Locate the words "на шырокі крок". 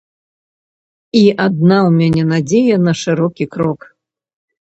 2.87-3.79